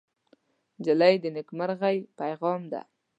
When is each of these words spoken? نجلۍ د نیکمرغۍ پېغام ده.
نجلۍ 0.79 1.15
د 1.23 1.25
نیکمرغۍ 1.35 1.97
پېغام 2.17 2.61
ده. 2.71 2.81